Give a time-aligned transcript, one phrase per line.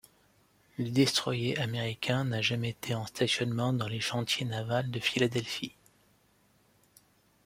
[0.79, 5.75] Le destroyer américain n'a jamais été en stationnement dans les chantiers navals de Philadelphie.